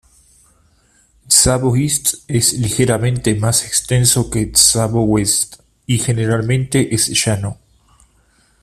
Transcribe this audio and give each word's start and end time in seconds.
Tsavo 1.27 1.75
East 1.77 2.23
es 2.27 2.53
ligeramente 2.53 3.35
más 3.35 3.63
extenso 3.65 4.31
que 4.31 4.47
Tsavo 4.47 5.01
West 5.03 5.57
y 5.85 5.99
generalmente 5.99 6.95
es 6.95 7.09
llano. 7.23 7.59